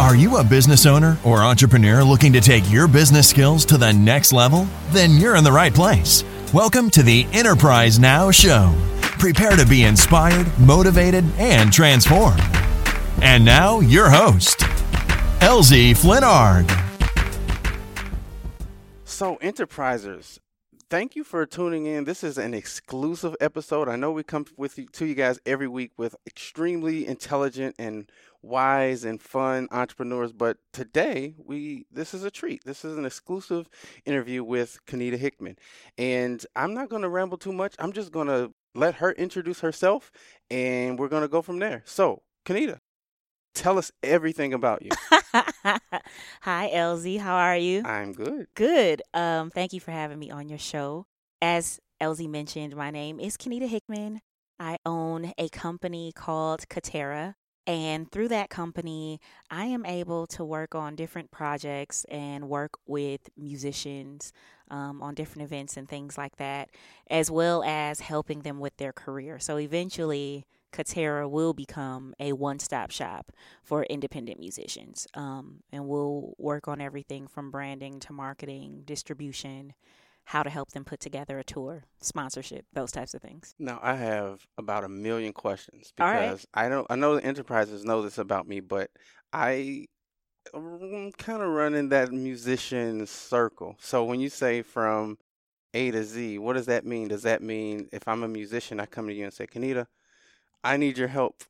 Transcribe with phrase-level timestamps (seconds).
[0.00, 3.92] Are you a business owner or entrepreneur looking to take your business skills to the
[3.92, 4.66] next level?
[4.92, 6.24] Then you're in the right place.
[6.54, 8.74] Welcome to the Enterprise Now Show.
[9.02, 12.40] Prepare to be inspired, motivated, and transformed.
[13.20, 14.60] And now, your host,
[15.40, 16.66] LZ Flinnard.
[19.04, 20.38] So, enterprisers,
[20.90, 22.04] thank you for tuning in.
[22.04, 23.88] This is an exclusive episode.
[23.88, 28.10] I know we come with you, to you guys every week with extremely intelligent and
[28.42, 32.64] wise and fun entrepreneurs, but today we this is a treat.
[32.64, 33.68] This is an exclusive
[34.04, 35.56] interview with Kenita Hickman.
[35.96, 37.76] And I'm not going to ramble too much.
[37.78, 40.10] I'm just going to let her introduce herself
[40.50, 41.82] and we're going to go from there.
[41.86, 42.80] So, Kenita,
[43.54, 44.90] tell us everything about you.
[46.42, 47.18] Hi, LZ.
[47.18, 47.82] How are you?
[47.84, 48.46] I'm good.
[48.54, 49.02] Good.
[49.14, 51.06] Um, thank you for having me on your show.
[51.42, 54.20] As LZ mentioned, my name is Kenita Hickman.
[54.58, 57.34] I own a company called Katera.
[57.66, 59.20] And through that company,
[59.50, 64.32] I am able to work on different projects and work with musicians
[64.70, 66.70] um, on different events and things like that,
[67.10, 69.38] as well as helping them with their career.
[69.38, 73.32] So eventually, Katera will become a one stop shop
[73.62, 75.06] for independent musicians.
[75.14, 79.74] Um, and we'll work on everything from branding to marketing, distribution,
[80.24, 83.54] how to help them put together a tour, sponsorship, those types of things.
[83.58, 88.02] Now I have about a million questions because I don't I know the enterprises know
[88.02, 88.90] this about me, but
[89.32, 89.86] I
[90.54, 93.76] am kind of running that musician circle.
[93.80, 95.18] So when you say from
[95.74, 97.08] A to Z, what does that mean?
[97.08, 99.86] Does that mean if I'm a musician, I come to you and say, Kenita,
[100.62, 101.44] I need your help.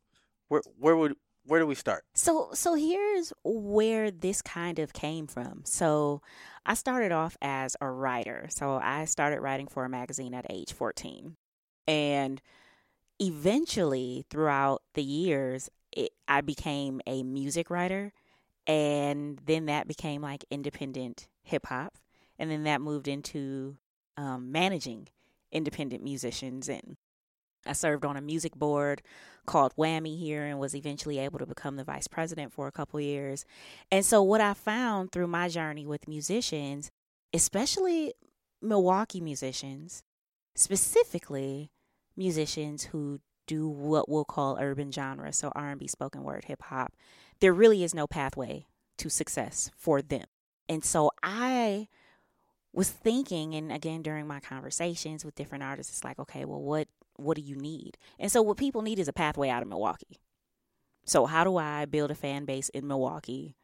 [0.48, 1.14] Where where would
[1.46, 2.04] where do we start?
[2.14, 5.62] So so here's where this kind of came from.
[5.64, 6.22] So
[6.66, 8.46] I started off as a writer.
[8.50, 11.36] So I started writing for a magazine at age 14.
[11.88, 12.40] And
[13.18, 18.12] eventually throughout the years, it, I became a music writer
[18.66, 21.96] and then that became like independent hip hop
[22.38, 23.76] and then that moved into
[24.16, 25.08] um, managing
[25.50, 26.96] independent musicians and
[27.66, 29.02] I served on a music board
[29.46, 33.00] called WAMI here and was eventually able to become the vice president for a couple
[33.00, 33.44] years.
[33.90, 36.90] And so, what I found through my journey with musicians,
[37.32, 38.14] especially
[38.62, 40.02] Milwaukee musicians,
[40.54, 41.70] specifically
[42.16, 46.92] musicians who do what we'll call urban genre, so R&B, spoken word, hip hop,
[47.40, 48.66] there really is no pathway
[48.98, 50.26] to success for them.
[50.68, 51.88] And so I
[52.72, 56.86] was thinking and again during my conversations with different artists it's like okay well what
[57.20, 57.96] what do you need?
[58.18, 60.20] And so what people need is a pathway out of Milwaukee.
[61.04, 63.56] So how do I build a fan base in Milwaukee?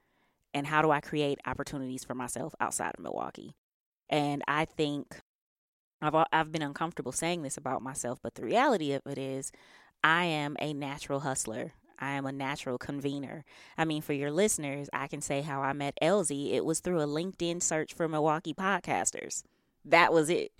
[0.55, 3.55] And how do I create opportunities for myself outside of Milwaukee?
[4.09, 5.21] And I think
[6.01, 9.53] I've I've been uncomfortable saying this about myself, but the reality of it is
[10.03, 11.73] I am a natural hustler.
[11.99, 13.45] I am a natural convener.
[13.79, 16.53] I mean, for your listeners, I can say how I met LZ.
[16.53, 19.43] It was through a LinkedIn search for Milwaukee podcasters
[19.87, 20.53] that was it.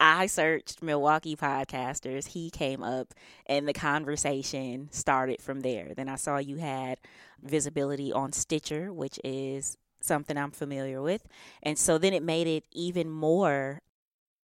[0.00, 2.28] I searched Milwaukee podcasters.
[2.28, 3.14] He came up,
[3.46, 5.94] and the conversation started from there.
[5.94, 6.98] Then I saw you had
[7.42, 11.26] visibility on Stitcher, which is something I'm familiar with.
[11.62, 13.80] And so then it made it even more,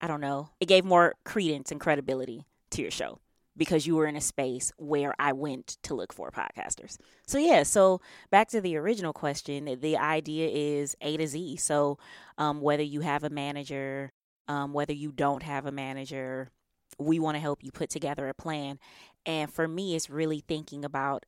[0.01, 3.19] I don't know, it gave more credence and credibility to your show
[3.55, 6.97] because you were in a space where I went to look for podcasters.
[7.27, 11.57] So, yeah, so back to the original question the idea is A to Z.
[11.57, 11.97] So,
[12.37, 14.11] um, whether you have a manager,
[14.47, 16.49] um, whether you don't have a manager,
[16.97, 18.79] we want to help you put together a plan.
[19.25, 21.25] And for me, it's really thinking about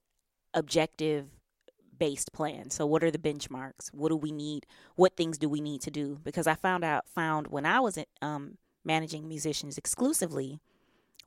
[0.53, 1.27] objective
[1.97, 2.69] based plan.
[2.69, 3.93] So what are the benchmarks?
[3.93, 4.65] What do we need?
[4.95, 6.19] What things do we need to do?
[6.23, 10.59] Because I found out found when I was um, managing musicians exclusively,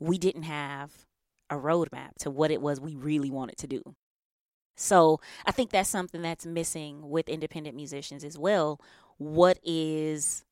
[0.01, 0.93] we didn't have
[1.51, 3.83] a roadmap to what it was we really wanted to do.
[4.77, 8.81] So I think that's something that's missing with independent musicians as well.
[9.17, 10.45] What is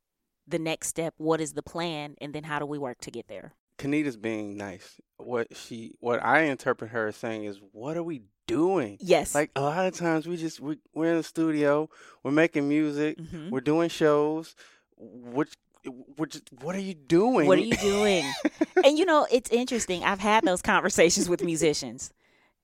[0.49, 1.15] the next step?
[1.19, 2.17] What is the plan?
[2.21, 3.55] And then how do we work to get there?
[3.79, 5.01] Kenita's being nice.
[5.19, 8.97] What she, what I interpret her as saying is, what are we doing?
[9.01, 9.35] Yes.
[9.35, 11.89] Like a lot of times we just we, we're in the studio,
[12.23, 13.51] we're making music, mm-hmm.
[13.51, 14.55] we're doing shows.
[14.99, 15.53] Which
[15.87, 17.47] what are you doing?
[17.47, 18.25] What are you doing?
[18.85, 20.05] and you know, it's interesting.
[20.05, 22.13] I've had those conversations with musicians.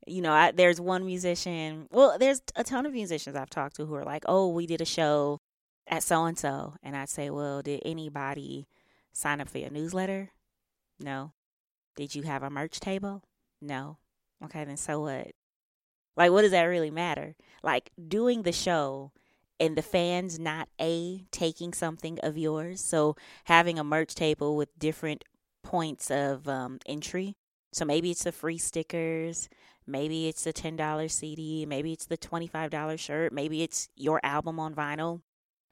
[0.06, 1.86] you know, I, there's one musician.
[1.90, 4.80] Well, there's a ton of musicians I've talked to who are like, "Oh, we did
[4.80, 5.40] a show
[5.86, 8.66] at so and so," and I'd say, "Well, did anybody
[9.12, 10.30] sign up for your newsletter?
[10.98, 11.32] No.
[11.96, 13.22] Did you have a merch table?
[13.60, 13.98] No.
[14.44, 15.32] Okay, then so what?
[16.16, 17.34] Like, what does that really matter?
[17.62, 19.12] Like, doing the show
[19.62, 22.80] and the fans not a taking something of yours.
[22.80, 23.14] So
[23.44, 25.24] having a merch table with different
[25.62, 27.36] points of um, entry.
[27.72, 29.48] So maybe it's the free stickers,
[29.86, 34.74] maybe it's the $10 CD, maybe it's the $25 shirt, maybe it's your album on
[34.74, 35.20] vinyl.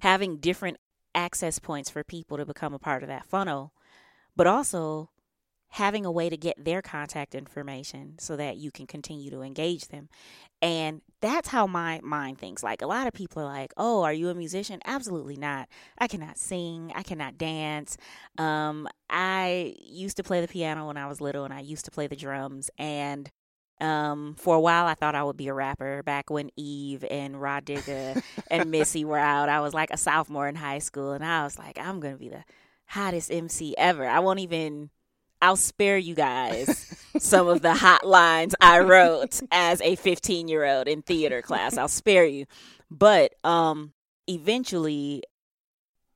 [0.03, 0.77] Having different
[1.13, 3.73] access points for people to become a part of that funnel,
[4.37, 5.11] but also
[5.71, 9.89] having a way to get their contact information so that you can continue to engage
[9.89, 10.09] them.
[10.61, 12.63] And that's how my mind thinks.
[12.63, 15.69] Like a lot of people are like, "Oh, are you a musician?" Absolutely not.
[15.99, 16.93] I cannot sing.
[16.95, 17.97] I cannot dance.
[18.37, 21.91] Um, I used to play the piano when I was little, and I used to
[21.91, 22.69] play the drums.
[22.79, 23.31] And
[23.81, 26.03] um, for a while, I thought I would be a rapper.
[26.03, 30.49] Back when Eve and Rah Digga and Missy were out, I was like a sophomore
[30.49, 32.45] in high school, and I was like, I'm gonna be the
[32.87, 34.07] hottest MC ever.
[34.07, 34.91] I won't even
[35.43, 40.65] I'll spare you guys some of the hot lines I wrote as a 15 year
[40.65, 41.77] old in theater class.
[41.77, 42.47] I'll spare you.
[42.91, 43.93] But um,
[44.27, 45.23] eventually,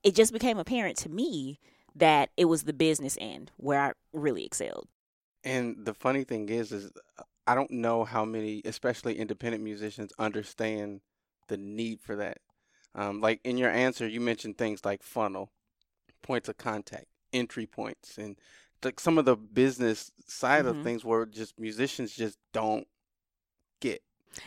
[0.03, 1.59] it just became apparent to me
[1.97, 4.88] that it was the business end where I really excelled.
[5.44, 6.91] And the funny thing is, is
[7.47, 11.00] I don't know how many, especially independent musicians, understand
[11.49, 12.38] the need for that.
[12.94, 15.50] Um, like in your answer, you mentioned things like funnel,
[16.23, 18.37] points of contact, entry points, and
[18.84, 20.78] like some of the business side mm-hmm.
[20.78, 22.86] of things where just musicians just don't
[23.81, 24.02] get.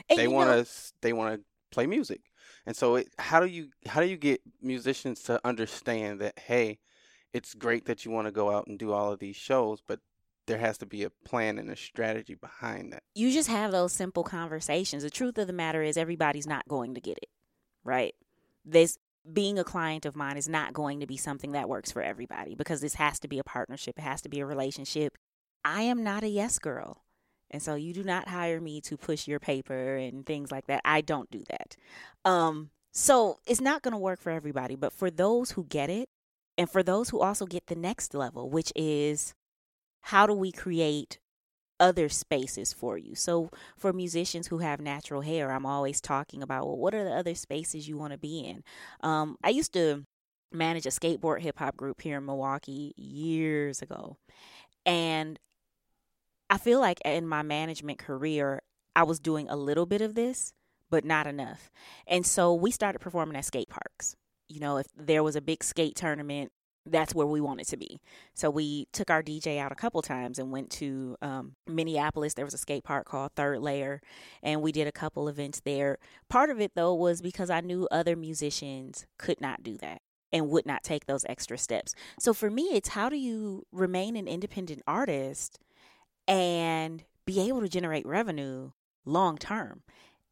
[0.10, 2.22] And they want to they want to play music,
[2.66, 6.80] and so it, how do you how do you get musicians to understand that hey,
[7.34, 10.00] it's great that you want to go out and do all of these shows, but
[10.48, 13.04] there has to be a plan and a strategy behind that.
[13.16, 15.04] You just have those simple conversations.
[15.04, 17.30] The truth of the matter is everybody's not going to get it,
[17.84, 18.16] right?
[18.66, 18.98] This
[19.34, 22.56] being a client of mine is not going to be something that works for everybody
[22.56, 25.18] because this has to be a partnership, it has to be a relationship.
[25.66, 27.04] I am not a yes girl.
[27.50, 30.82] And so you do not hire me to push your paper and things like that.
[30.84, 31.76] I don't do that.
[32.30, 36.10] Um, so it's not going to work for everybody, but for those who get it,
[36.58, 39.36] and for those who also get the next level, which is
[40.02, 41.20] how do we create
[41.80, 43.16] other spaces for you.
[43.16, 47.16] So for musicians who have natural hair, I'm always talking about well, what are the
[47.16, 48.64] other spaces you want to be in?
[49.02, 50.06] Um, I used to
[50.52, 54.18] manage a skateboard hip hop group here in Milwaukee years ago,
[54.86, 55.40] and
[56.50, 58.62] I feel like in my management career,
[58.96, 60.54] I was doing a little bit of this,
[60.90, 61.70] but not enough.
[62.08, 64.16] And so we started performing at skate parks.
[64.48, 66.52] You know, if there was a big skate tournament
[66.92, 68.00] that's where we wanted to be.
[68.34, 72.34] So we took our DJ out a couple times and went to um, Minneapolis.
[72.34, 74.02] There was a skate park called Third Lair,
[74.42, 75.98] and we did a couple events there.
[76.30, 80.02] Part of it, though, was because I knew other musicians could not do that
[80.32, 81.94] and would not take those extra steps.
[82.20, 85.60] So for me, it's how do you remain an independent artist
[86.28, 88.72] and be able to generate revenue
[89.06, 89.84] long term?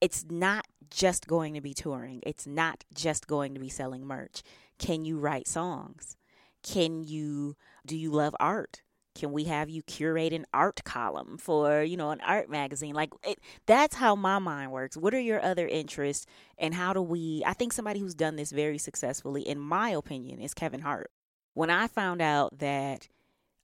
[0.01, 4.43] It's not just going to be touring, it's not just going to be selling merch.
[4.77, 6.17] Can you write songs?
[6.65, 8.81] Can you do you love art?
[9.13, 12.94] Can we have you curate an art column for, you know, an art magazine?
[12.95, 14.97] Like it, that's how my mind works.
[14.97, 16.25] What are your other interests
[16.57, 20.41] and how do we I think somebody who's done this very successfully in my opinion
[20.41, 21.12] is Kevin Hart.
[21.53, 23.07] When I found out that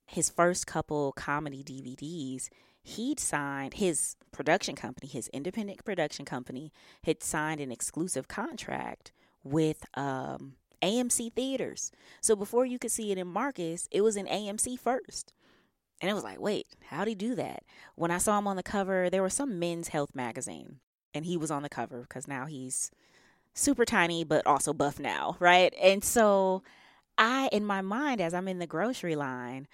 [0.05, 2.49] his first couple comedy DVDs,
[2.83, 6.71] he'd signed his production company, his independent production company,
[7.03, 9.11] had signed an exclusive contract
[9.43, 11.91] with um, AMC theaters.
[12.21, 15.33] So before you could see it in Marcus, it was in AMC first.
[16.01, 17.63] And it was like, wait, how'd he do that?
[17.95, 20.77] When I saw him on the cover, there was some men's health magazine,
[21.13, 22.89] and he was on the cover because now he's
[23.53, 25.73] super tiny, but also buff now, right?
[25.79, 26.63] And so
[27.17, 29.67] I, in my mind, as I'm in the grocery line,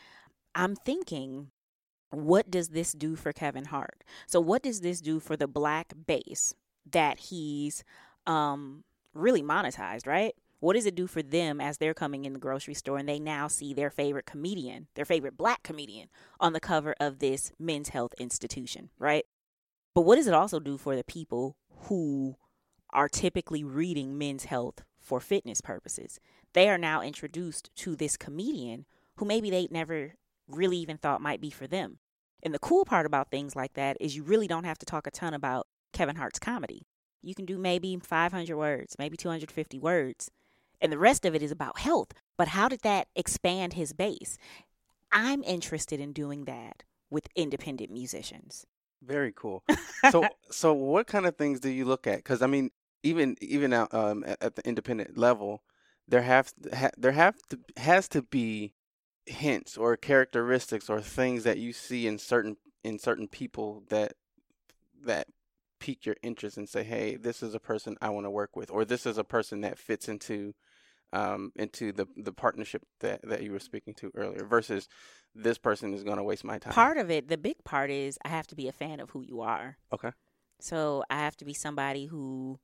[0.53, 1.51] I'm thinking,
[2.09, 4.03] what does this do for Kevin Hart?
[4.25, 6.53] So, what does this do for the black base
[6.91, 7.83] that he's
[8.25, 8.83] um,
[9.13, 10.33] really monetized, right?
[10.59, 13.19] What does it do for them as they're coming in the grocery store and they
[13.19, 16.09] now see their favorite comedian, their favorite black comedian,
[16.39, 19.25] on the cover of this men's health institution, right?
[19.93, 22.37] But what does it also do for the people who
[22.91, 26.19] are typically reading men's health for fitness purposes?
[26.53, 28.85] They are now introduced to this comedian
[29.17, 30.15] who maybe they never
[30.47, 31.99] really even thought might be for them.
[32.41, 35.05] And the cool part about things like that is you really don't have to talk
[35.05, 36.87] a ton about Kevin Hart's comedy.
[37.21, 40.29] You can do maybe 500 words, maybe 250 words,
[40.81, 42.13] and the rest of it is about health.
[42.37, 44.37] But how did that expand his base?
[45.11, 48.65] I'm interested in doing that with independent musicians.
[49.01, 49.63] Very cool.
[50.11, 52.17] So, so what kind of things do you look at?
[52.17, 52.69] Because I mean,
[53.01, 55.63] even even out um, at, at the independent level,
[56.07, 58.75] there have ha, there have to has to be
[59.25, 64.13] hints or characteristics or things that you see in certain in certain people that
[65.03, 65.27] that
[65.79, 68.69] pique your interest and say, "Hey, this is a person I want to work with,"
[68.69, 70.53] or "This is a person that fits into
[71.13, 74.87] um, into the the partnership that that you were speaking to earlier." Versus
[75.35, 76.73] this person is going to waste my time.
[76.73, 79.21] Part of it, the big part is I have to be a fan of who
[79.21, 79.77] you are.
[79.93, 80.11] Okay.
[80.59, 82.59] So I have to be somebody who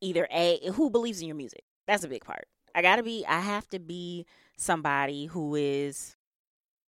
[0.00, 1.64] either a who believes in your music.
[1.86, 2.46] That's a big part.
[2.74, 3.24] I gotta be.
[3.26, 6.16] I have to be somebody who is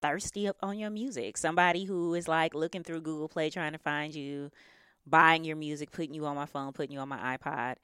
[0.01, 1.37] thirsty up on your music.
[1.37, 4.51] Somebody who is like looking through Google Play trying to find you,
[5.07, 7.77] buying your music, putting you on my phone, putting you on my iPod.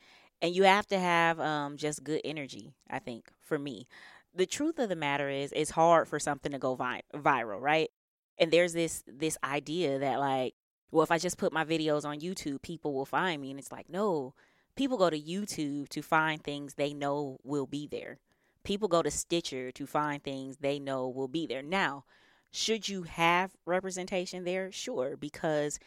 [0.45, 3.89] And you have to have um, just good energy, I think, for me.
[4.35, 7.91] The truth of the matter is it's hard for something to go vi- viral, right?
[8.37, 10.53] And there's this this idea that like,
[10.91, 13.53] well, if I just put my videos on YouTube, people will find me.
[13.53, 14.35] And it's like, no,
[14.77, 18.19] people go to YouTube to find things they know will be there.
[18.65, 21.63] People go to Stitcher to find things they know will be there.
[21.63, 22.05] Now,
[22.51, 24.71] should you have representation there?
[24.71, 25.79] Sure, because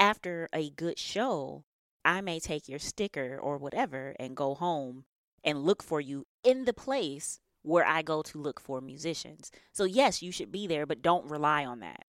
[0.00, 1.62] after a good show,
[2.04, 5.04] I may take your sticker or whatever and go home
[5.42, 9.50] and look for you in the place where I go to look for musicians.
[9.72, 12.04] So yes, you should be there, but don't rely on that.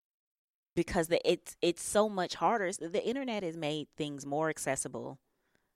[0.76, 2.70] Because the, it's it's so much harder.
[2.74, 5.20] The internet has made things more accessible,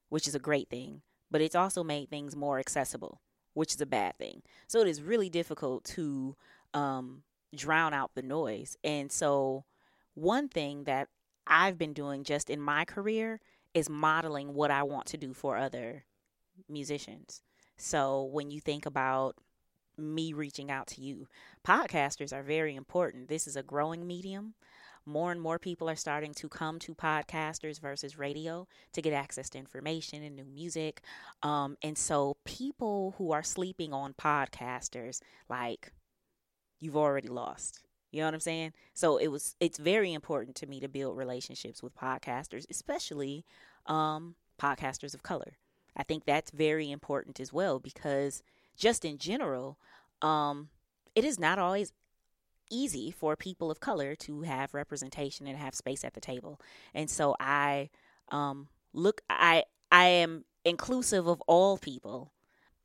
[0.10, 3.22] which is a great thing, but it's also made things more accessible,
[3.54, 4.42] which is a bad thing.
[4.68, 6.36] So it is really difficult to
[6.74, 7.24] um,
[7.56, 8.76] drown out the noise.
[8.84, 9.64] And so
[10.16, 11.08] one thing that
[11.48, 13.40] I've been doing just in my career
[13.74, 16.06] is modeling what I want to do for other
[16.68, 17.42] musicians.
[17.78, 19.36] So when you think about
[19.98, 21.28] me reaching out to you,
[21.66, 23.28] podcasters are very important.
[23.30, 24.56] This is a growing medium.
[25.06, 29.50] More and more people are starting to come to podcasters versus radio to get access
[29.52, 31.02] to information and new music.
[31.42, 35.94] Um, and so people who are sleeping on podcasters, like,
[36.80, 37.82] you've already lost.
[38.12, 38.74] You know what I'm saying?
[38.94, 43.46] So it was it's very important to me to build relationships with podcasters, especially
[43.86, 45.58] um, podcasters of color.
[45.96, 48.42] I think that's very important as well because
[48.78, 49.78] just in general,
[50.22, 50.70] um,
[51.16, 51.92] it is not always
[52.72, 56.60] easy for people of color to have representation and have space at the table.
[56.94, 57.90] And so I
[58.32, 62.32] um, look I I am inclusive of all people,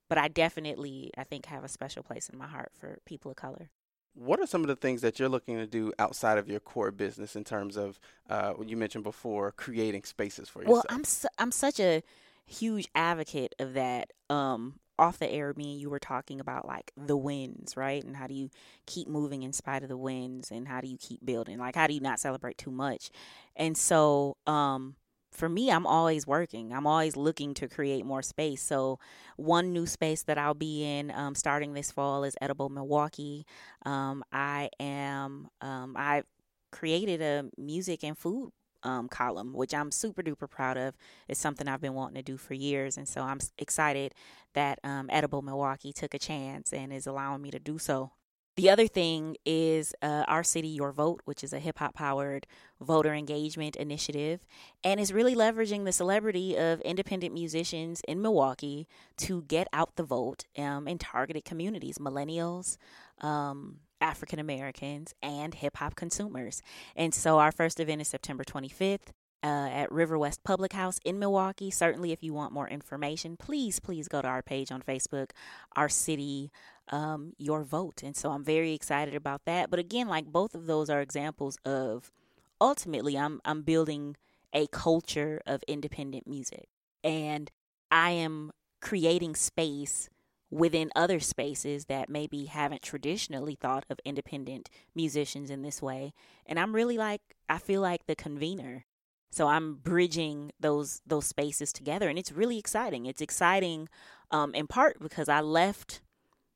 [0.08, 3.36] but I definitely I think have a special place in my heart for people of
[3.36, 3.70] color
[4.14, 6.90] what are some of the things that you're looking to do outside of your core
[6.90, 7.98] business in terms of
[8.30, 10.84] uh, what you mentioned before creating spaces for yourself?
[10.88, 12.02] Well, I'm su- I'm such a
[12.46, 14.12] huge advocate of that.
[14.30, 18.04] Um, off the air, me and you were talking about like the wins, right?
[18.04, 18.48] And how do you
[18.86, 21.58] keep moving in spite of the wins, and how do you keep building?
[21.58, 23.10] Like, how do you not celebrate too much?
[23.56, 24.94] And so, um,
[25.34, 26.72] for me, I'm always working.
[26.72, 28.62] I'm always looking to create more space.
[28.62, 28.98] So,
[29.36, 33.44] one new space that I'll be in um, starting this fall is Edible Milwaukee.
[33.84, 36.22] Um, I am, um, I
[36.70, 38.52] created a music and food
[38.84, 40.94] um, column, which I'm super duper proud of.
[41.28, 42.96] It's something I've been wanting to do for years.
[42.96, 44.14] And so I'm excited
[44.54, 48.12] that um, Edible Milwaukee took a chance and is allowing me to do so.
[48.56, 52.46] The other thing is uh, Our City, Your Vote, which is a hip hop powered
[52.80, 54.44] voter engagement initiative,
[54.84, 58.86] and is really leveraging the celebrity of independent musicians in Milwaukee
[59.18, 62.76] to get out the vote um, in targeted communities, millennials,
[63.22, 66.62] um, African Americans, and hip hop consumers.
[66.94, 69.10] And so our first event is September 25th
[69.44, 71.70] uh, at Riverwest Public House in Milwaukee.
[71.70, 75.32] Certainly, if you want more information, please, please go to our page on Facebook,
[75.76, 76.50] Our City,
[76.88, 78.02] um, Your Vote.
[78.02, 79.68] And so I'm very excited about that.
[79.68, 82.10] But again, like both of those are examples of
[82.58, 84.16] ultimately, I'm, I'm building
[84.54, 86.68] a culture of independent music.
[87.02, 87.50] And
[87.90, 90.08] I am creating space
[90.50, 96.14] within other spaces that maybe haven't traditionally thought of independent musicians in this way.
[96.46, 98.86] And I'm really like, I feel like the convener
[99.34, 103.04] so I'm bridging those those spaces together, and it's really exciting.
[103.06, 103.88] It's exciting
[104.30, 106.02] um, in part because I left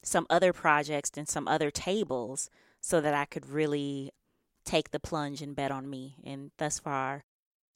[0.05, 4.13] some other projects and some other tables so that I could really
[4.65, 6.19] take the plunge and bet on me.
[6.25, 7.25] And thus far,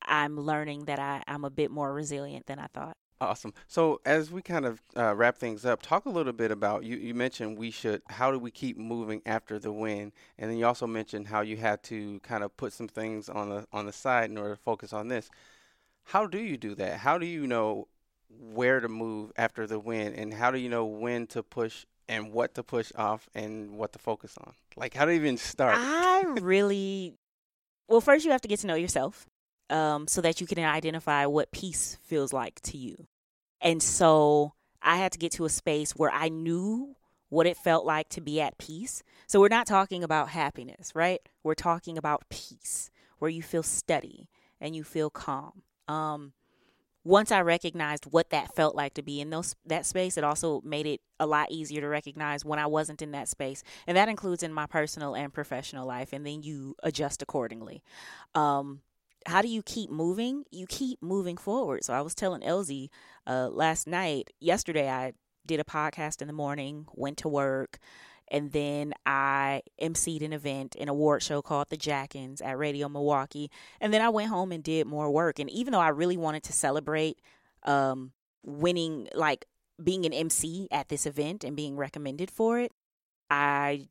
[0.04, 2.96] I'm learning that I, I'm a bit more resilient than I thought.
[3.22, 3.54] Awesome.
[3.68, 6.96] So as we kind of uh, wrap things up, talk a little bit about you.
[6.96, 8.02] You mentioned we should.
[8.08, 10.10] How do we keep moving after the win?
[10.40, 13.48] And then you also mentioned how you had to kind of put some things on
[13.48, 15.30] the on the side in order to focus on this.
[16.02, 16.98] How do you do that?
[16.98, 17.86] How do you know
[18.28, 22.32] where to move after the win, and how do you know when to push and
[22.32, 24.52] what to push off and what to focus on?
[24.74, 25.76] Like how to even start?
[25.78, 27.14] I really
[27.86, 28.00] well.
[28.00, 29.28] First, you have to get to know yourself
[29.70, 33.06] um, so that you can identify what peace feels like to you.
[33.62, 36.96] And so I had to get to a space where I knew
[37.28, 39.02] what it felt like to be at peace.
[39.26, 41.20] So we're not talking about happiness, right?
[41.42, 44.28] We're talking about peace, where you feel steady
[44.60, 45.62] and you feel calm.
[45.88, 46.32] Um,
[47.04, 50.60] once I recognized what that felt like to be in those that space, it also
[50.62, 54.08] made it a lot easier to recognize when I wasn't in that space, and that
[54.08, 56.12] includes in my personal and professional life.
[56.12, 57.82] And then you adjust accordingly.
[58.34, 58.82] Um,
[59.26, 60.44] how do you keep moving?
[60.50, 61.84] You keep moving forward.
[61.84, 62.90] So I was telling Elsie
[63.26, 65.12] uh, last night, yesterday, I
[65.46, 67.78] did a podcast in the morning, went to work,
[68.28, 73.50] and then I emceed an event, an award show called the Jackins at Radio Milwaukee.
[73.80, 75.38] And then I went home and did more work.
[75.38, 77.20] And even though I really wanted to celebrate
[77.64, 78.12] um,
[78.42, 79.46] winning, like
[79.82, 82.72] being an MC at this event and being recommended for it,
[83.30, 83.88] I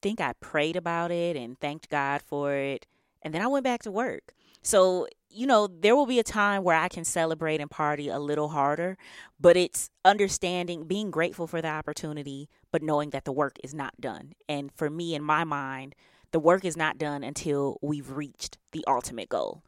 [0.00, 2.86] think I prayed about it and thanked God for it.
[3.22, 4.34] And then I went back to work.
[4.62, 8.18] So, you know, there will be a time where I can celebrate and party a
[8.18, 8.96] little harder,
[9.40, 14.00] but it's understanding, being grateful for the opportunity, but knowing that the work is not
[14.00, 14.34] done.
[14.48, 15.94] And for me, in my mind,
[16.30, 19.62] the work is not done until we've reached the ultimate goal.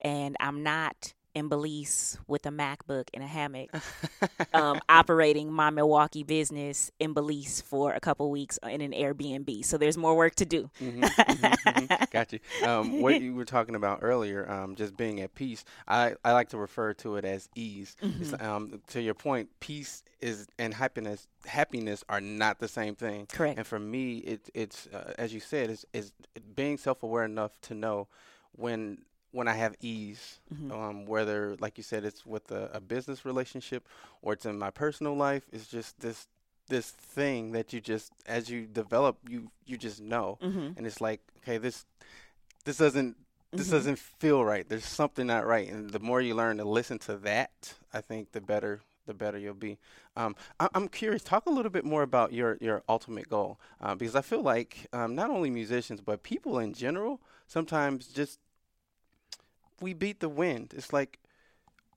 [0.00, 3.70] And I'm not in Belize with a MacBook in a hammock,
[4.54, 9.64] um, operating my Milwaukee business in Belize for a couple weeks in an Airbnb.
[9.64, 10.70] So there's more work to do.
[10.80, 12.04] mm-hmm, mm-hmm, mm-hmm.
[12.10, 12.40] Got you.
[12.64, 15.64] Um, what you were talking about earlier, um, just being at peace.
[15.86, 17.96] I, I like to refer to it as ease.
[18.02, 18.44] Mm-hmm.
[18.44, 23.26] Um, to your point, peace is and happiness happiness are not the same thing.
[23.26, 23.58] Correct.
[23.58, 26.12] And for me, it, it's uh, as you said, it's, it's
[26.54, 28.08] being self aware enough to know
[28.52, 28.98] when
[29.32, 30.72] when I have ease, mm-hmm.
[30.72, 33.86] um, whether, like you said, it's with a, a, business relationship
[34.22, 36.26] or it's in my personal life, it's just this
[36.68, 40.70] this thing that you just, as you develop, you you just know, mm-hmm.
[40.76, 41.84] and it's like, okay, this
[42.64, 43.16] this doesn't
[43.52, 43.76] this mm-hmm.
[43.76, 44.68] doesn't feel right.
[44.68, 48.32] There's something not right, and the more you learn to listen to that, I think
[48.32, 49.78] the better the better you'll be.
[50.16, 51.22] Um, I, am curious.
[51.22, 54.86] Talk a little bit more about your your ultimate goal, uh, because I feel like
[54.92, 58.38] um, not only musicians but people in general sometimes just
[59.80, 60.72] we beat the wind.
[60.76, 61.18] It's like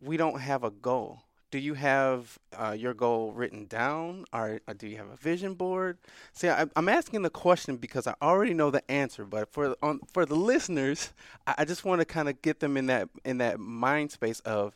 [0.02, 1.24] we don't have a goal.
[1.52, 5.54] Do you have uh, your goal written down, or, or, do you have a vision
[5.54, 6.00] board?
[6.34, 10.00] See, I, am asking the question because I already know the answer, but for on,
[10.12, 11.14] for the listeners,
[11.46, 14.40] I, I just want to kind of get them in that in that mind space
[14.40, 14.76] of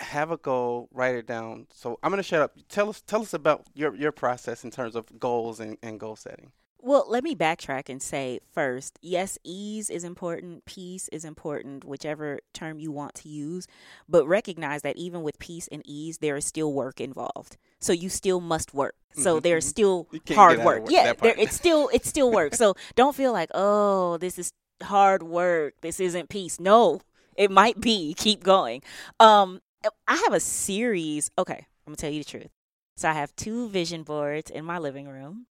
[0.00, 1.66] have a goal, write it down.
[1.72, 2.56] So I'm going to shut up.
[2.68, 6.16] Tell us tell us about your your process in terms of goals and, and goal
[6.16, 6.52] setting.
[6.82, 12.40] Well, let me backtrack and say first, yes, ease is important, peace is important, whichever
[12.54, 13.66] term you want to use,
[14.08, 17.58] but recognize that even with peace and ease, there is still work involved.
[17.80, 18.94] So you still must work.
[19.14, 19.42] So mm-hmm.
[19.42, 20.82] there's still hard work.
[20.82, 20.90] work.
[20.90, 22.54] Yeah, there, it's still it's still work.
[22.54, 25.74] so don't feel like, "Oh, this is hard work.
[25.80, 27.00] This isn't peace." No,
[27.36, 28.14] it might be.
[28.14, 28.82] Keep going.
[29.18, 29.60] Um
[30.06, 31.30] I have a series.
[31.38, 32.50] Okay, I'm going to tell you the truth.
[32.96, 35.46] So I have two vision boards in my living room.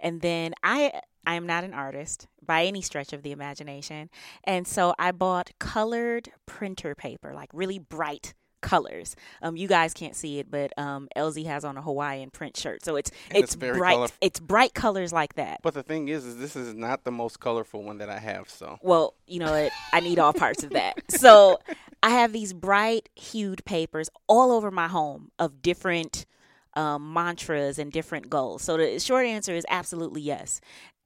[0.00, 4.08] And then I I am not an artist by any stretch of the imagination.
[4.44, 9.14] And so I bought colored printer paper, like really bright colors.
[9.42, 12.84] Um, you guys can't see it, but um, Elsie has on a Hawaiian print shirt,
[12.84, 13.94] so it's it's, it's bright.
[13.94, 14.16] Colorful.
[14.20, 15.60] It's bright colors like that.
[15.62, 18.48] But the thing is, is this is not the most colorful one that I have.
[18.48, 19.72] So well, you know what?
[19.92, 20.94] I need all parts of that.
[21.18, 21.58] So
[22.02, 26.26] I have these bright hued papers all over my home of different
[26.74, 28.62] um, mantras and different goals?
[28.62, 30.60] So the short answer is absolutely yes.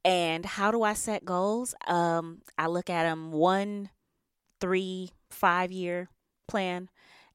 [0.05, 1.75] And how do I set goals?
[1.87, 3.90] Um, I look at them one,
[4.61, 6.09] three, five year
[6.48, 6.88] plan,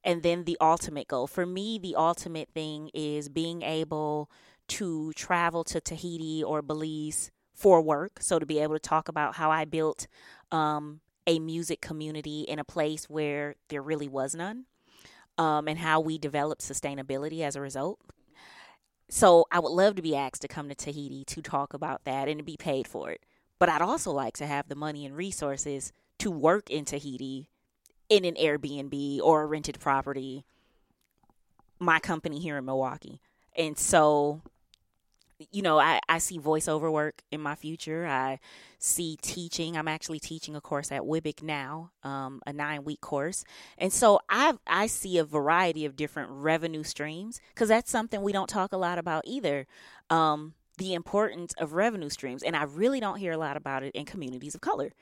[0.04, 1.28] and then the ultimate goal.
[1.28, 4.30] For me, the ultimate thing is being able
[4.70, 8.22] to travel to Tahiti or Belize for work.
[8.22, 10.08] So to be able to talk about how I built
[10.52, 14.66] um, a music community in a place where there really was none.
[15.40, 18.00] Um, and how we developed sustainability as a result.
[19.10, 22.28] So I would love to be asked to come to Tahiti to talk about that
[22.28, 23.22] and to be paid for it.
[23.60, 27.50] But I'd also like to have the money and resources to work in Tahiti
[28.10, 30.46] in an Airbnb or a rented property,
[31.80, 33.22] my company here in Milwaukee.
[33.56, 34.42] And so
[35.52, 38.06] you know, I, I see voiceover work in my future.
[38.08, 38.40] I
[38.80, 39.78] see teaching.
[39.78, 43.44] I'm actually teaching a course at WIBIC now, um, a nine week course.
[43.78, 48.32] And so I I see a variety of different revenue streams because that's something we
[48.32, 49.68] don't talk a lot about either.
[50.10, 52.44] Um, the importance of revenue streams.
[52.44, 54.94] And I really don't hear a lot about it in communities of color.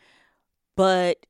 [0.76, 1.26] But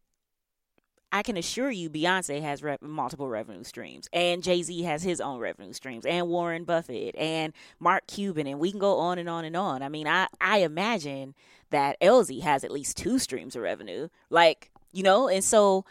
[1.15, 5.39] I can assure you, Beyonce has multiple revenue streams, and Jay Z has his own
[5.39, 9.45] revenue streams, and Warren Buffett, and Mark Cuban, and we can go on and on
[9.45, 9.81] and on.
[9.81, 11.33] I mean, I I imagine
[11.69, 15.85] that Elsie has at least two streams of revenue, like you know, and so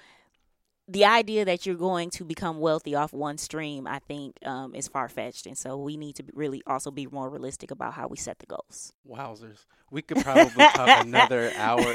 [0.87, 4.89] the idea that you're going to become wealthy off one stream, I think, um, is
[4.89, 8.17] far fetched, and so we need to really also be more realistic about how we
[8.17, 8.93] set the goals.
[9.09, 11.95] Wowzers, we could probably talk another hour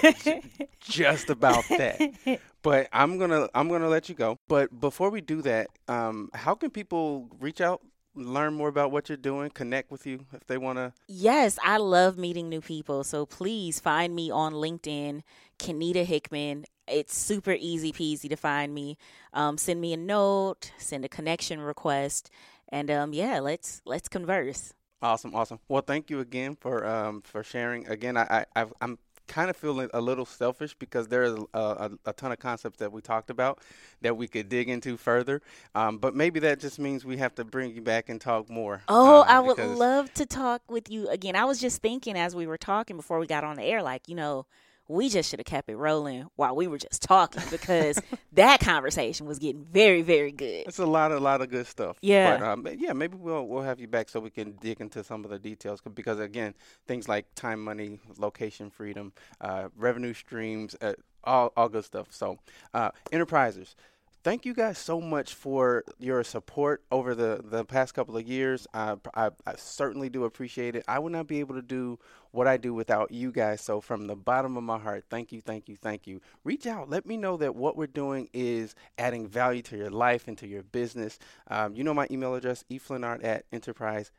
[0.79, 2.01] just about that.
[2.61, 4.37] But I'm gonna I'm gonna let you go.
[4.49, 7.81] But before we do that, um, how can people reach out
[8.15, 10.93] learn more about what you're doing, connect with you if they want to?
[11.07, 13.03] Yes, I love meeting new people.
[13.03, 15.21] So please find me on LinkedIn,
[15.57, 16.65] Kenita Hickman.
[16.89, 18.97] It's super easy peasy to find me.
[19.33, 22.29] Um, send me a note, send a connection request,
[22.69, 24.73] and um, yeah, let's let's converse.
[25.01, 25.59] Awesome, awesome.
[25.69, 27.87] Well, thank you again for um, for sharing.
[27.87, 28.97] Again, I, I I'm
[29.29, 32.91] kind of feeling a little selfish because there's a, a, a, ton of concepts that
[32.91, 33.59] we talked about
[34.01, 35.41] that we could dig into further.
[35.75, 38.81] Um, but maybe that just means we have to bring you back and talk more.
[38.87, 41.35] Oh, uh, I would love to talk with you again.
[41.35, 44.09] I was just thinking as we were talking before we got on the air, like,
[44.09, 44.47] you know,
[44.89, 48.01] we just should have kept it rolling while we were just talking because
[48.33, 50.63] that conversation was getting very, very good.
[50.67, 51.97] It's a lot, a lot of good stuff.
[52.01, 52.91] Yeah, but, um, yeah.
[52.93, 55.79] Maybe we'll we'll have you back so we can dig into some of the details
[55.93, 56.55] because again,
[56.87, 62.07] things like time, money, location, freedom, uh, revenue streams, uh, all all good stuff.
[62.09, 62.39] So,
[62.73, 63.75] uh, enterprisers
[64.23, 68.67] thank you guys so much for your support over the, the past couple of years.
[68.73, 70.83] I, I, I, certainly do appreciate it.
[70.87, 71.99] I would not be able to do
[72.31, 73.61] what I do without you guys.
[73.61, 76.21] So, from the bottom of my heart, thank you, thank you, thank you.
[76.43, 76.89] Reach out.
[76.89, 80.47] Let me know that what we're doing is adding value to your life and to
[80.47, 81.19] your business.
[81.47, 84.11] Um, you know my email address, eflinart at enterprise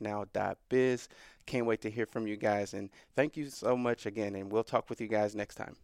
[0.00, 1.08] now.biz.
[1.46, 2.74] Can't wait to hear from you guys.
[2.74, 4.34] And thank you so much again.
[4.34, 5.76] And we'll talk with you guys next time.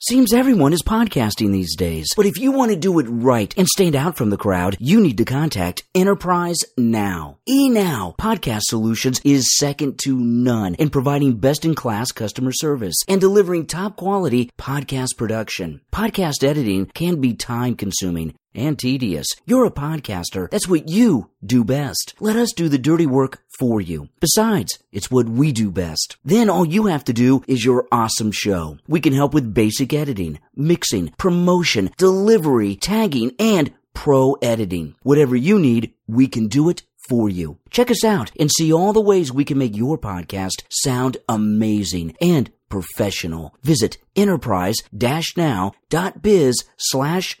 [0.00, 2.06] Seems everyone is podcasting these days.
[2.16, 5.00] But if you want to do it right and stand out from the crowd, you
[5.00, 7.38] need to contact Enterprise Now.
[7.48, 13.20] eNow Podcast Solutions is second to none in providing best in class customer service and
[13.20, 15.80] delivering top quality podcast production.
[15.92, 19.26] Podcast editing can be time consuming and tedious.
[19.46, 20.50] You're a podcaster.
[20.50, 22.14] That's what you do best.
[22.20, 24.08] Let us do the dirty work for you.
[24.20, 26.16] Besides, it's what we do best.
[26.24, 28.78] Then all you have to do is your awesome show.
[28.86, 34.94] We can help with basic editing, mixing, promotion, delivery, tagging, and pro editing.
[35.02, 37.58] Whatever you need, we can do it for you.
[37.70, 42.16] Check us out and see all the ways we can make your podcast sound amazing
[42.20, 43.56] and professional.
[43.62, 47.40] Visit enterprise-now.biz slash